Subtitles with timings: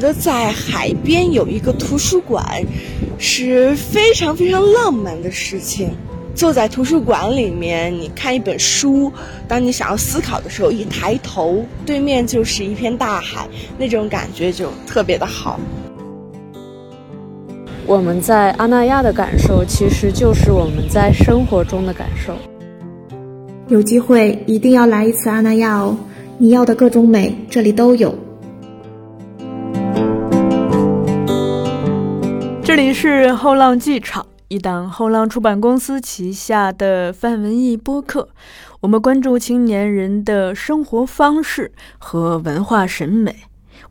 [0.00, 2.42] 觉得在海边有一个图书馆
[3.18, 5.90] 是非常非常浪漫的事情。
[6.34, 9.12] 坐在图书馆里面，你看一本书，
[9.46, 13.46] 当你想要思考的时候，一抬头，对面就是一片大海，
[13.76, 15.60] 那种感觉就特别的好。
[17.84, 22.34] 我们在阿那亚的感受，其实就是我们在生活中的感受。
[23.68, 25.94] 有机会一定要来一次阿那亚哦！
[26.38, 28.14] 你要的各种美，这里都有。
[32.80, 38.30] 这里是后浪剧场，一档后浪出版公司旗下的泛文艺播客。
[38.80, 43.36] 我们关注青年人的生活方式和文化审美。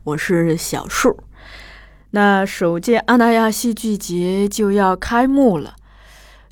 [0.02, 1.16] 我是小树。
[2.10, 5.76] 那首届阿那亚戏剧节就要开幕了，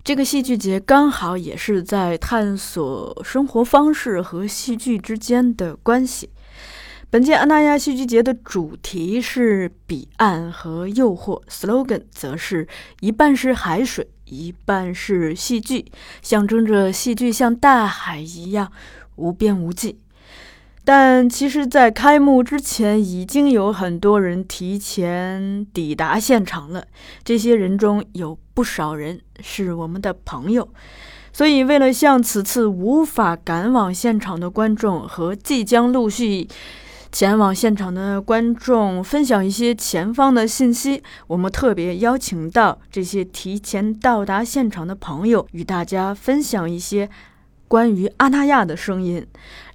[0.05, 6.31] 这个戏剧节刚好也是在探索生活方式和戏剧之间的关系。
[7.11, 12.69] 本届安那亚戏剧节的主题是“彼岸”和“诱惑 ”，slogan 则是
[13.01, 15.87] 一半是海水，一半是戏剧，
[16.21, 18.71] 象征着戏剧像大海一样
[19.17, 19.99] 无边无际。
[20.85, 26.85] 但其实，在开幕之前，已经有很多人提前抵达现场了。
[27.25, 30.69] 这些人中有不少人是我们的朋友，
[31.33, 36.47] 所以为了向此次无法赶往现场的观众和即将陆续
[37.11, 47.09] 前往现场的观众分享一些前方的信息，我们特别邀请到这些提前到达现场的朋友，与大家分享一些
[47.67, 49.27] 关于阿那亚的声音。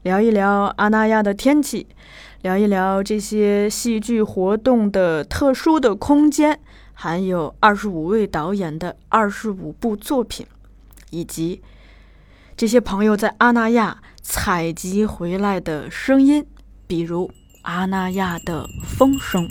[0.04, 1.88] 聊一聊阿那亚的天气，
[2.44, 6.59] 聊一聊这些戏剧活动的特殊的空间，
[6.94, 10.45] 还有二十五位导演的二十五部作品，
[11.10, 11.61] 以及
[12.55, 16.45] 这些朋友在阿那亚采集回来的声音，
[16.88, 19.48] 比如阿那亚的风声。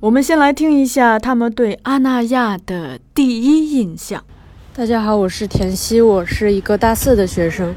[0.00, 4.22] 我们先来听一下他们对阿那亚的第一印象。
[4.72, 7.74] 大家好，我是田曦，我是一个大四的学生。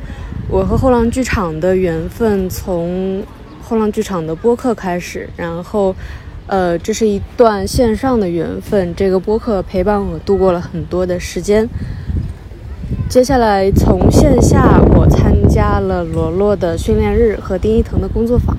[0.47, 3.23] 我和后浪剧场的缘分从
[3.63, 5.95] 后浪剧场的播客开始，然后，
[6.45, 8.93] 呃，这是一段线上的缘分。
[8.95, 11.67] 这个播客陪伴我度过了很多的时间。
[13.09, 18.55] 接下来从线下，我参加了罗罗的训练日和丁一腾的工作坊。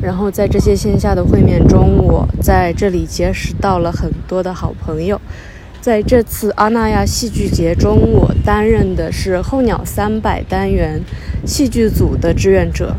[0.00, 5.20] 然后在这些线下的会面中，我在这里结识到了很多的好朋友。
[5.80, 11.00] 在这次阿那亚戏剧节中，我担任的是候鸟三百单元
[11.44, 12.96] 戏剧组的志愿者。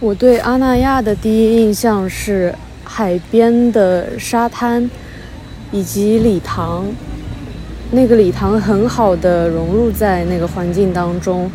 [0.00, 2.54] 我对阿那亚的第一印象是
[2.84, 4.88] 海边的沙滩
[5.72, 6.84] 以及礼堂，
[7.90, 11.50] 那个礼堂很好的融入在那个环境当中。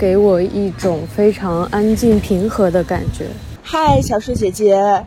[0.00, 3.26] 给我一种非常安静平和的感觉。
[3.62, 5.04] 嗨，小树姐姐，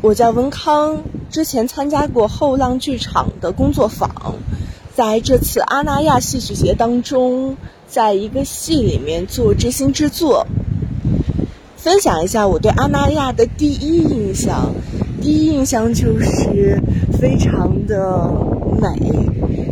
[0.00, 4.34] 我叫文康，之前参加过后浪剧场的工作坊，
[4.96, 7.56] 在这次阿那亚戏剧节当中，
[7.86, 10.48] 在一个戏里面做执行制作，
[11.76, 14.74] 分享一下我对阿那亚的第一印象。
[15.22, 16.82] 第一印象就是
[17.12, 18.28] 非常的
[18.82, 18.88] 美。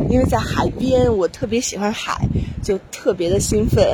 [0.08, 2.28] 因为在海边，我特别喜欢海，
[2.62, 3.84] 就特别的兴奋。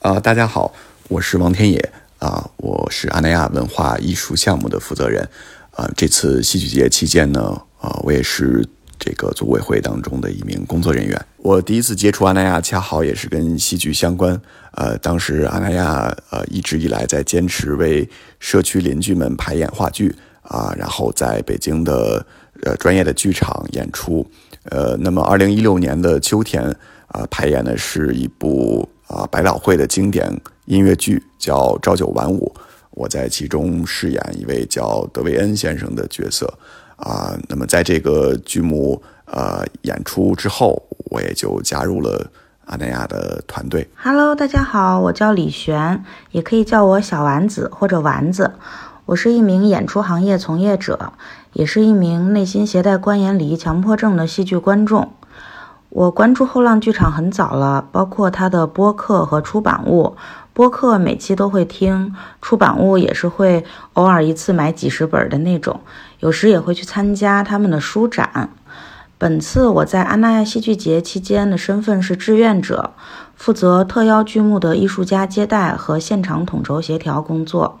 [0.00, 0.72] 啊，大家好，
[1.08, 5.26] 我是王天野啊，我是阿那亚文化艺术项目的负责人。
[5.70, 7.40] 啊，这次戏剧节期间呢，
[7.80, 8.66] 啊，我也是
[8.98, 11.20] 这个组委会当中的一名工作人员。
[11.38, 14.38] 我第一次接触阿那亚，恰好也是跟戏剧相关。
[14.72, 18.08] 呃，当时阿那亚呃一直以来在坚持为
[18.38, 22.24] 社区邻居们排演话剧啊，然后在北京的
[22.62, 24.26] 呃专业的剧场演出。
[24.64, 26.74] 呃，那么二零一六年的秋天，
[27.08, 30.28] 啊，排演的是一部啊百老汇的经典
[30.64, 32.52] 音乐剧，叫《朝九晚五》。
[32.90, 36.52] 我在其中饰演一位叫德维恩先生的角色，
[36.96, 42.30] 啊，那么在这个剧目呃演出之后，我也就加入了
[42.64, 43.86] 阿那亚的团队。
[43.96, 48.54] Hello，大家好，我叫李璇，也可以叫我小丸子或者丸子。
[49.04, 51.12] 我是一名演出行业从业者，
[51.52, 55.12] 也是一名内心携带关严离强迫症的戏剧观众。
[55.96, 60.14] 我关注后浪剧场很早了，包括他的播客和出版物。
[60.52, 63.64] 播客每期都会听，出版物也是会
[63.94, 65.80] 偶尔一次买几十本的那种，
[66.20, 68.50] 有时也会去参加他们的书展。
[69.16, 72.90] 本次我在阿那亚戏剧节期间的身份是志愿者，
[73.34, 77.78] 负责特邀剧目的艺术家接待和现场统筹协调工作。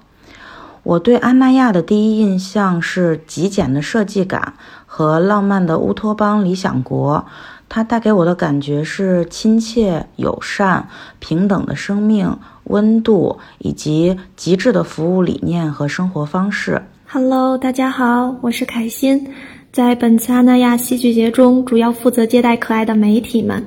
[0.82, 4.54] 我对阿那亚的第一印象是极简的设计感
[4.86, 7.26] 和浪漫的乌托邦理想国。
[7.68, 12.34] 它带给我的感觉是亲切、友善、平等的生命
[12.64, 16.80] 温度，以及极致的服务理念和生活方式。
[17.06, 19.28] Hello，大家好，我是凯欣，
[19.72, 23.64] 在本次阿那亚戏剧节中，主要负责接待可爱的媒体们。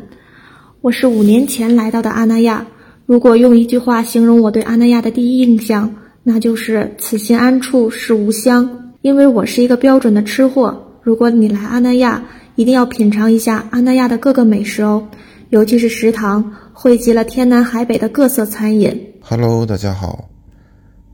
[0.82, 2.66] 我是五年前来到的阿那亚，
[3.06, 5.94] 如果用一句话形容我对阿那亚的第一印象。
[6.22, 10.89] 那就是此心安处是吾乡，因为我是一个标准的吃货。
[11.02, 12.22] 如果你来阿那亚，
[12.56, 15.08] 一定要品尝一下阿那亚的各个美食哦，
[15.50, 19.14] 尤其是食堂汇集了天南海北的各色餐饮。
[19.22, 20.28] Hello，大家好，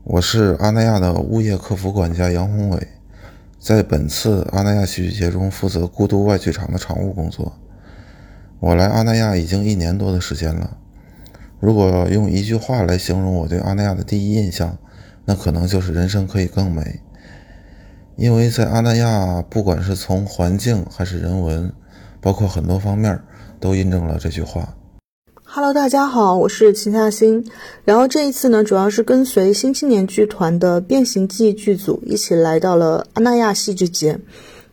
[0.02, 2.88] 我是阿那亚的物业客服管家杨宏伟，
[3.60, 7.52] 在本次阿那亚戏剧节中负责孤独外剧场的场务工作。
[8.58, 10.76] 我来阿那亚已经一年多的时间了，
[11.60, 14.76] 如果用一句话来形容我对阿那亚的第一印象。
[15.28, 17.00] 那可能就是人生可以更美，
[18.16, 21.70] 因为在阿那亚，不管是从环境还是人文，
[22.22, 23.20] 包括很多方面，
[23.60, 24.74] 都印证了这句话。
[25.44, 27.46] Hello，大家好，我是秦夏欣。
[27.84, 34.18] 然后这一次呢，主要是跟随新青年剧团的《变形记》剧组一起来到了阿那亚戏剧节。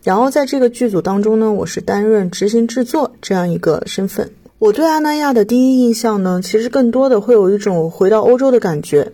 [0.02, 4.30] 然后在这个剧组当中呢，我是担任执行制作这样一个身份。
[4.58, 9.12] 我对阿那亚的第一印象呢，其实更多的会有一种回到欧洲的感觉。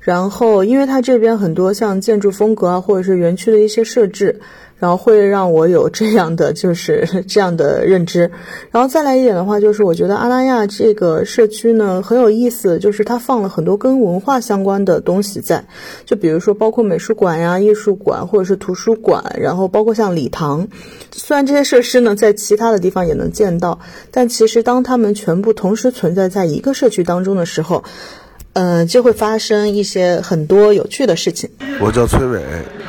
[0.00, 4.40] 然后，因为它这边很多像建筑风格啊，或者是园区的一些设置，
[4.78, 8.30] 然后会让我有这样的就是 这样的认知。
[8.70, 15.62] 然后再来一点的话，就是我觉得阿那亚这个社区呢很有意思，就是它放了很多跟文化相关的东西在，
[16.06, 20.68] 就比如说包括美术馆呀、艺术馆或者是图书馆，然后包括像礼堂。
[21.12, 23.78] 虽然这些设施呢在其他的地方也能见到，
[24.10, 27.84] 但其实当它们全部同时存在在一个社区当中的时候。
[28.58, 31.48] 嗯，就会发生一些很多有趣的事情。
[31.78, 32.42] 我叫崔伟，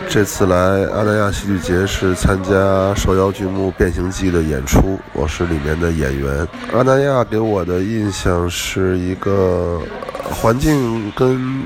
[0.09, 6.47] 这次来阿那亚戏剧节是参加受邀剧目《变形记》的演出，我是里面的演员。
[6.73, 9.79] 阿那亚给我的印象是一个
[10.23, 11.61] 环境跟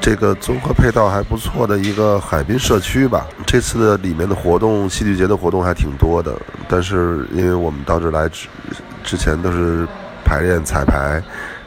[0.00, 3.26] 这个综合配套还不错的一个海滨社区吧。
[3.44, 6.32] 这次的里面的活动，戏剧节的活动还挺多的，
[6.68, 8.46] 但是因为我们到这来之
[9.02, 9.84] 之前都是
[10.24, 11.20] 排练彩排。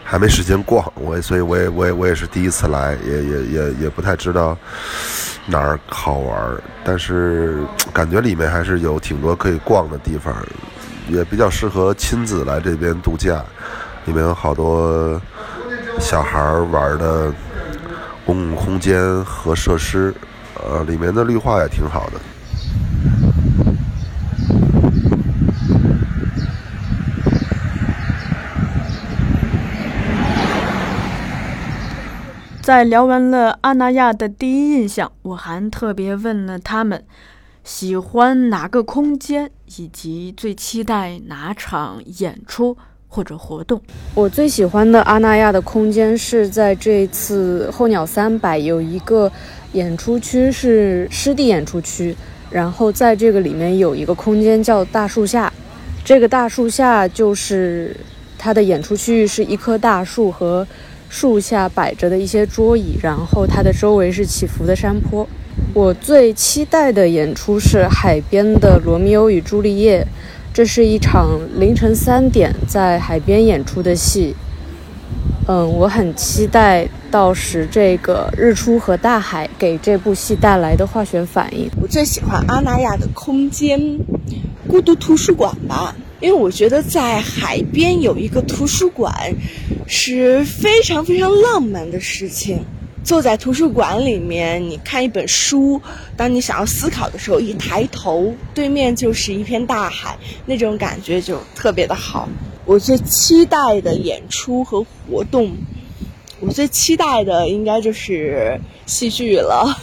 [0.08, 4.56] 还没时间逛，我所以我也我也我也是第一次来，也也也也不太知道
[5.48, 7.58] 哪儿好玩，但是
[7.92, 10.32] 感觉里面还是有挺多可以逛的地方，
[11.10, 13.44] 也比较适合亲子来这边度假。
[14.06, 15.20] 里面有好多
[16.00, 16.40] 小孩
[16.72, 17.34] 玩的
[18.24, 20.14] 公共空间和设施，
[20.64, 22.20] 呃，里面的绿化也挺好的。
[32.66, 37.06] 在聊完了阿那亚的第一印象，我还特别问了他们
[37.64, 42.76] 喜欢哪个空间，以及最期待哪场演出
[43.08, 43.80] 或者活动。
[44.16, 49.32] 我最喜欢的阿那亚的空间是在这次候鸟三百有一个
[49.74, 52.16] 演出区是湿地演出区，
[52.50, 55.54] 然后在这个里面有一个空间叫大树下，
[56.04, 57.96] 这个大树下就是
[58.40, 60.68] 它的演出区域是一棵大树和。
[61.18, 65.26] 树下摆着的一些桌椅，然后它的周围是起伏的山坡。
[65.74, 70.02] 我最期待的演出是海边的《罗密欧与朱丽叶》，
[70.54, 74.36] 这是一场凌晨三点在海边演出的戏。
[75.48, 81.70] 嗯，我很期待到时这个日出和大海给这部戏带来的化学反应。
[81.82, 83.80] 我最喜欢阿那亚的空间，
[84.68, 85.96] 孤独图书馆吧。
[86.20, 89.34] 因为我觉得在海边有一个图书馆
[89.88, 92.66] 是非常非常浪漫的事情。
[93.04, 95.80] 坐在图书馆里面，你看一本书，
[96.18, 100.18] 当你想要思考的时候，一抬头，对面就是一片大海，
[100.48, 102.28] 那种感觉就特别的好。
[102.66, 105.52] 我最期待的演出和活动，
[106.40, 109.80] 我最期待的应该就是戏剧了。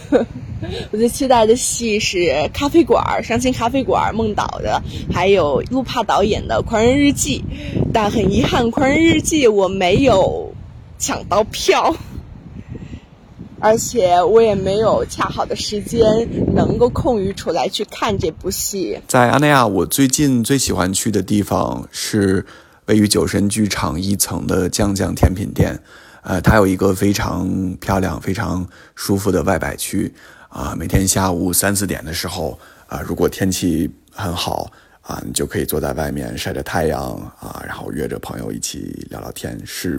[0.92, 2.18] 我最期待的戏是
[2.52, 7.44] 《咖啡馆》《伤心咖啡馆》孟导的，还有路帕导演的《狂人日记》，
[7.92, 10.52] 但很遗憾，《狂人日记》我没有
[10.98, 11.94] 抢到票。
[13.64, 16.02] 而且我也没有恰好的时间
[16.52, 18.98] 能够空余出来去看这部戏。
[19.06, 22.44] 在阿那亚，我最近最喜欢去的地方是
[22.86, 25.80] 位于酒神剧场一层的酱酱甜品店。
[26.22, 28.66] 呃，它有一个非常漂亮、非常
[28.96, 30.12] 舒服的外摆区。
[30.52, 39.98] 啊，每天下午三四点的时候，啊，如果天气很好，啊，你就可以坐在外面晒着太阳，啊，然后约着朋友一起聊聊天，是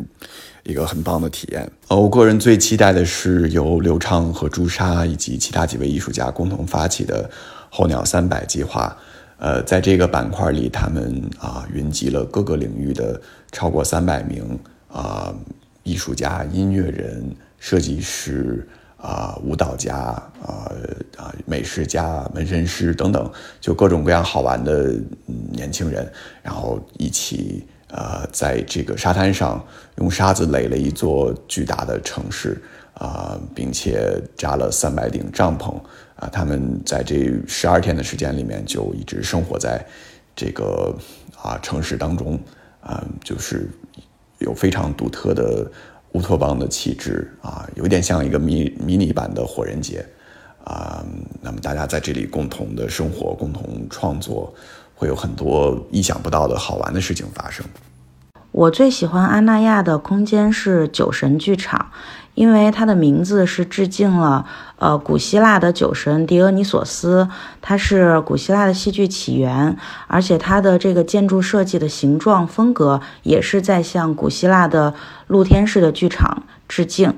[0.62, 1.68] 一个很棒的体验。
[1.88, 7.28] 呃，我个人最期待的是由刘畅和朱砂以及其他几位艺术家共同发起的
[7.72, 8.96] “候鸟三百”计划。
[9.40, 13.20] 呃，在这个板块里，他们啊云集了各个领域的
[13.52, 15.34] 超过三百名啊
[15.82, 18.68] 艺术家、音乐人、设计师。
[19.04, 20.72] 啊，舞蹈家，啊
[21.18, 23.30] 啊，美食家、纹身师等等，
[23.60, 24.96] 就各种各样好玩的
[25.52, 26.10] 年轻人，
[26.42, 29.62] 然后一起呃，在这个沙滩上
[29.98, 35.76] 用沙子垒了一座巨大的城市啊，并且扎了三百顶帐篷
[36.16, 39.86] 啊，他们在这十二天的时间里面就一直生活在
[40.34, 40.96] 这个
[41.42, 42.40] 啊城市当中
[42.80, 43.70] 啊，就是
[44.40, 45.70] 有非常独特的。
[46.14, 50.06] 乌托邦的气质啊，有点像一个迷迷你版的火人节
[50.64, 51.06] 啊。
[51.42, 54.54] 那么大家在这里共同的生活、共同创作，
[54.96, 57.66] 会有很多意想不到的好玩的事情发生。
[58.54, 61.88] 我最喜欢阿那亚的空间是酒神剧场。
[62.36, 64.44] 因为它的名字是致敬了，
[64.80, 67.30] 呃，古希腊的酒神狄俄尼索斯，
[67.62, 74.96] 它是古希腊的戏剧起源，而且它的这个建筑设计的形状风格也是在向古希腊的
[75.28, 77.14] 露天式的剧场致敬。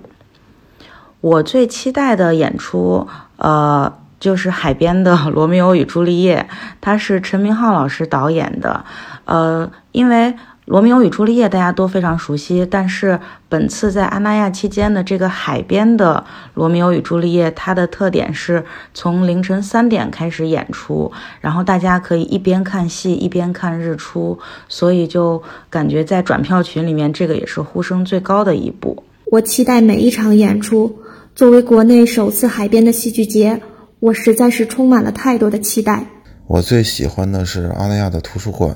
[1.21, 6.45] 我最期待的演出，呃，就是海边的《罗密欧与朱丽叶》，
[6.81, 8.83] 它是陈明昊老师导演的，
[9.23, 10.33] 呃，因为。
[10.65, 29.03] 《罗密欧与朱丽叶》大家都非常熟悉，但是本次在阿那亚期间的这个海边的《罗密欧与朱丽叶》，它的特点是从凌晨三点开始演出，然后大家可以一边看戏一边看日出，所以就感觉在转票群里面，这个也是呼声最高的一部。
[29.31, 30.99] 我期待每一场演出。
[31.35, 33.61] 作为国内首次海边的戏剧节，
[33.99, 36.05] 我实在是充满了太多的期待。
[36.47, 38.73] 我最喜欢的是阿那亚的图书馆。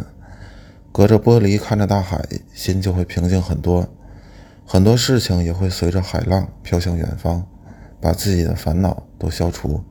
[0.92, 3.88] 隔着玻璃看着大海，心就会平静很多，
[4.66, 7.46] 很多事情也会随着海浪飘向远方，
[8.02, 9.84] 把自己的烦恼都消除。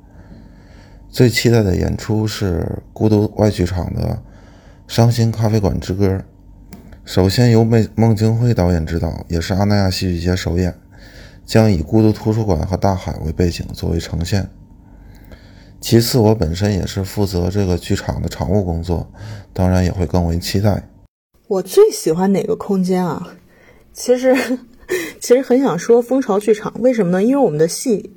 [1.08, 4.02] 最期待的演出是孤独外剧场的
[4.94, 6.06] 《伤心咖啡馆之歌》，
[7.04, 10.74] 首先由孟孟京辉导演执导，也是阿那亚戏剧节首演，
[11.46, 14.50] 将以孤独图书馆和大海为背景作为呈现。
[15.80, 19.10] 其次，我本身也是负责这个剧场的常务工作，
[19.52, 20.88] 当然也会更为期待。
[21.46, 23.34] 我最喜欢哪个空间啊？
[23.92, 24.34] 其实，
[25.20, 27.22] 其实很想说蜂巢剧场，为什么呢？
[27.22, 28.12] 因为我们的戏。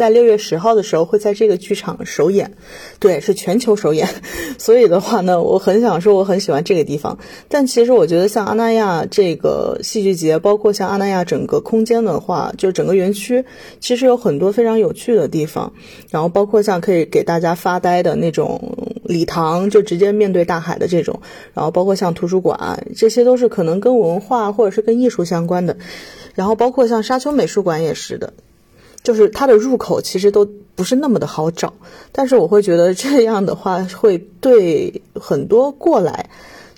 [0.00, 2.54] 在六月十号的时候会在这个剧场首演，
[2.98, 4.08] 对，是全球首演。
[4.56, 7.18] 所以的话呢，我很想说我很喜欢这个地方。
[7.50, 13.44] 但其实我觉得像阿那亚这个戏剧节，包括像阿那亚整个空间的话，就整个园区
[13.78, 15.74] 其实有很多非常有趣的地方。
[16.08, 21.20] 然后包括像可以给大家发呆的那种礼堂，就直接面对大海的这种。
[21.52, 25.76] 然后包括像图书馆，这些都是可能跟文化或者是跟艺术相关的。
[26.34, 28.32] 然后包括像沙丘美术馆也是的。
[29.02, 31.72] 就是它的入口其实都不是那么的好找，
[32.12, 36.30] 但是我会觉得这样的话会对很多过来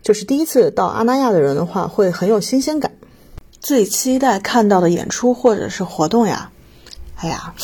[0.02, 2.92] 就是第一次到阿那亚的人的话会很有新鲜感。
[3.60, 6.50] 最期待看到的演出或者是活动呀，
[7.14, 7.54] 哎呀，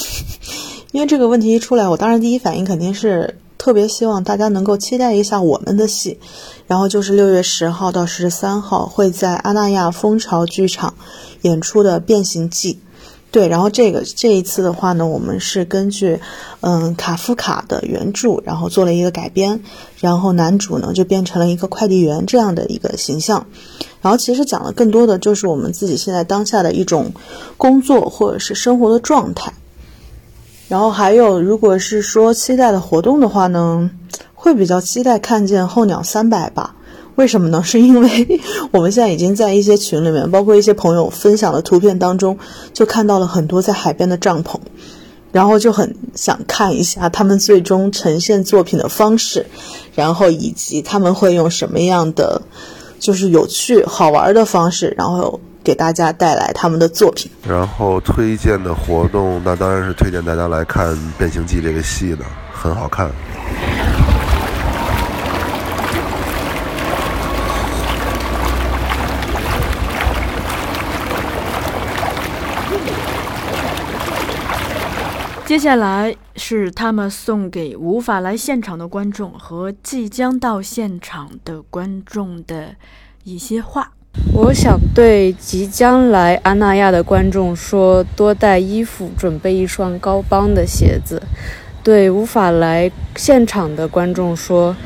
[0.92, 6.20] 因为这个问题一出来，我当然第一反应肯定是特别希望大家能够期待一下我们的戏，
[6.68, 10.94] 然后就是六月十号到十三号会在阿那亚蜂巢剧场
[11.42, 12.74] 演出的《变形记》。
[13.30, 16.18] 对，然后这个这一次的话呢，我们是根据，
[16.60, 19.60] 嗯，卡夫卡的原著，然后做了一个改编，
[20.00, 23.46] 然后男主呢就变成了一个快递员这样的一个形象，
[24.00, 27.12] 然后其实讲的更多的就是我们自己现在当下的一种
[27.58, 29.52] 工作或者是生活的状态，
[30.68, 33.90] 然后还有如果是说期待的活动的话呢，
[34.34, 36.74] 会比较期待看见候鸟三百吧。
[37.18, 37.60] 为什么呢？
[37.64, 42.38] 是因为 我们现在已经在一些群里面，包括一些朋友分享的图片当中，
[42.72, 44.56] 就看到了很多在海边的帐篷，
[45.32, 49.46] 然后就很想看一下他们最终呈现作品的方式，
[49.96, 52.40] 然后以及他们会用什么样的
[53.00, 57.28] 就是有趣好玩的方式，然后给大家带来他们的作品。
[57.44, 63.10] 然后推荐的活动，那当然是推荐大家来看《变形记》这个戏的，很好看。
[75.48, 82.74] 接下来是他们送给无法来现场的观众和即将到现场的观众的
[83.24, 83.90] 一些话。
[84.34, 91.22] 我想对即将来阿那亚的观众说：多带衣服，准备一双高帮的鞋子。
[91.82, 94.76] 对无法来现场的观众说。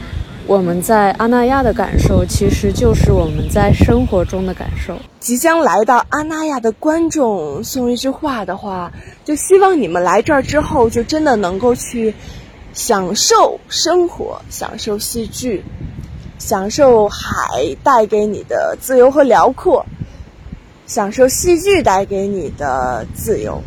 [0.45, 4.99] 我们在阿那亚的感受，其实就是我们在生活中的感受。
[5.21, 8.93] 即将来到阿那亚的观众送一句话的话，
[9.25, 12.13] 就希望你们来这儿之后，就真的能够去
[12.75, 15.65] 享受生活，享受戏剧，
[16.39, 19.87] 享受海带给你的自由和辽阔，
[20.87, 23.63] 享受戏剧带给你的自由。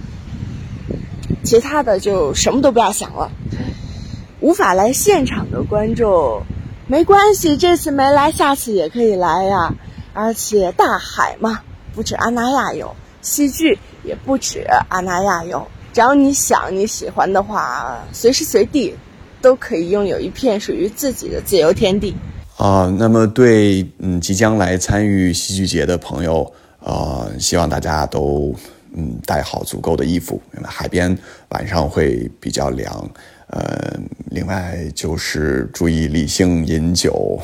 [1.43, 3.31] 其他的就什么都不要想了。
[4.41, 6.43] 无法来现场的观众。
[6.87, 9.73] 没关系，这次没来，下次也可以来呀。
[10.13, 11.59] 而且大海嘛，
[11.93, 15.67] 不止阿那亚有，戏剧也不止阿那亚有。
[15.91, 18.95] 只要你想你喜欢的话，随时随地
[19.41, 22.15] 都可以拥有一片属于自己的自由天地。
[22.57, 26.49] 啊，那么对嗯即将来参与戏剧节的朋友，
[26.79, 28.55] 呃，希望大家都
[28.95, 31.17] 嗯带好足够的衣服，因为海边
[31.49, 33.09] 晚上会比较凉。
[33.47, 33.93] 呃，
[34.31, 37.39] 另外就是注意理性饮酒，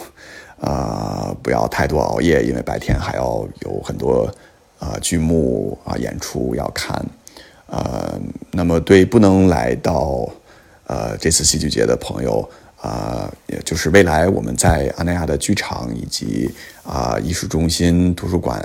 [0.59, 4.29] 啊，不要太多熬夜，因为白天还要有很多
[4.79, 7.05] 啊剧目啊演出要看，
[7.67, 8.19] 呃，
[8.51, 10.27] 那么对不能来到
[10.87, 12.49] 呃这次戏剧节的朋友
[12.81, 16.49] 啊，也就是未来我们在阿那亚的剧场以及
[16.83, 18.59] 啊艺术中心、图书馆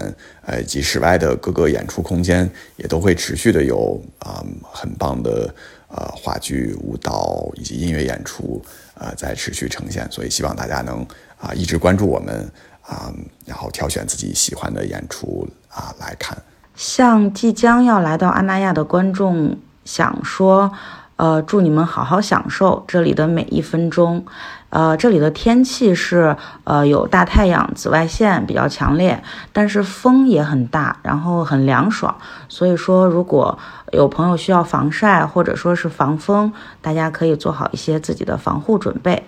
[0.46, 5.54] 呃以及室外的各个演出空间，也都会持续的有啊很棒的。
[5.88, 8.62] 呃，话剧、舞蹈以及音乐演出，
[8.94, 11.06] 呃，在持续呈现，所以希望大家能
[11.38, 12.50] 啊一直关注我们
[12.82, 13.12] 啊，
[13.44, 16.36] 然后挑选自己喜欢的演出啊来看。
[16.74, 20.72] 像即将要来到阿那亚的观众想说。
[21.16, 24.24] 呃，祝你们好好享受这里的每一分钟。
[24.68, 32.14] 呃，这里的天气是呃有大太阳，紫外线比较强烈，但是风也很大，然后很凉爽。
[32.48, 33.58] 所以说，如果
[33.92, 36.52] 有朋友需要防晒或者说是防风，
[36.82, 39.26] 大家可以做好一些自己的防护准备。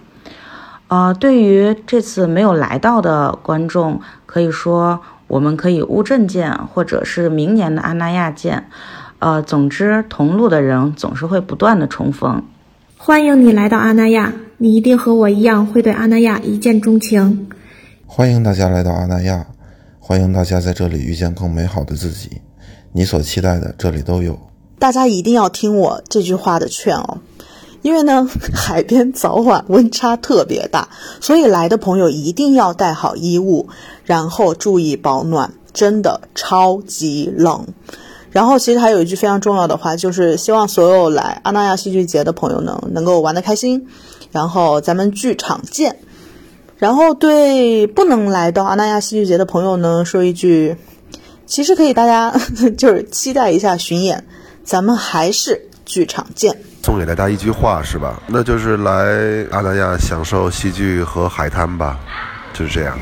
[0.89, 8.69] 呃，对于这次没有来到的观众，可以说我们可以乌镇见，或者是明年的阿那亚见。
[9.21, 12.45] 呃，总之，同路的人总是会不断的重逢。
[12.97, 17.49] 欢迎你来到阿那亚，你一定和我一样会对阿那亚一见钟情。
[18.07, 19.47] 欢迎大家来到阿那亚，
[19.99, 22.31] 欢迎大家在这里遇见更美好的自己。
[22.93, 24.39] 你所期待的，这里都有。
[24.79, 27.19] 大家一定要听我这句话的劝哦，
[27.83, 30.89] 因为呢，海边早晚温差特别大，
[31.21, 33.69] 所以来的朋友一定要带好衣物，
[34.05, 37.67] 然后注意保暖，真的超级冷。
[38.39, 43.89] 然后其实还有一句非常重要的话，就是希望所有来阿那亚戏剧节的朋友呢，能够玩得开心，
[44.31, 45.99] 然后咱们剧场见。
[46.77, 50.77] 然后对不能来到阿那亚戏剧节的朋友呢，说一句，
[51.47, 52.33] 其实可以大家
[52.77, 54.25] 就是期待一下巡演，
[54.63, 56.57] 咱们还是剧场见。
[56.85, 58.23] 送给大家一句话是吧？
[58.29, 58.93] 那就是来
[59.51, 61.99] 阿那亚享受戏剧和海滩吧，
[62.53, 62.97] 就是这样。